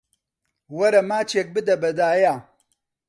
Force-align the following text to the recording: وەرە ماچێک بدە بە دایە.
وەرە 0.77 1.01
ماچێک 1.09 1.47
بدە 1.55 1.75
بە 1.81 1.89
دایە. 1.99 2.35